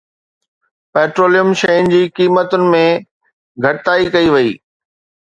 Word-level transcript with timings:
petroleum 0.97 1.51
شين 1.61 1.91
جي 1.91 1.99
قيمتن 2.19 2.65
۾ 2.77 2.81
گهٽتائي 3.67 4.09
ڪئي 4.17 4.33
وئي 4.37 4.51